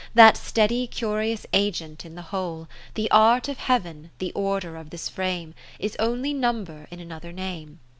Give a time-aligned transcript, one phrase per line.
[0.15, 5.07] That steady curious agent in the whole, The art of Heaven, the order of this
[5.07, 5.53] frame.
[5.77, 7.79] Is only Number in another name.